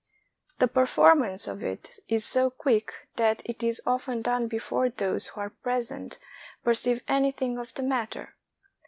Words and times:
The 0.57 0.67
perform 0.67 1.21
ance 1.21 1.47
of 1.47 1.63
it 1.63 1.99
is 2.07 2.25
so 2.25 2.49
quick 2.49 2.91
that 3.17 3.43
it 3.45 3.61
is 3.61 3.83
often 3.85 4.23
done 4.23 4.47
before 4.47 4.89
those 4.89 5.27
who 5.27 5.41
are 5.41 5.51
present 5.51 6.17
perceive 6.63 7.03
anything 7.07 7.59
of 7.59 7.71
the 7.75 7.83
matter. 7.83 8.33